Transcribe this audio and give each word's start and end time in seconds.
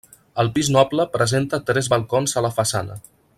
El 0.43 0.47
pis 0.55 0.69
noble 0.75 1.05
presenta 1.17 1.59
tres 1.67 1.91
balcons 1.95 2.35
a 2.43 2.47
la 2.47 2.53
façana. 2.57 2.99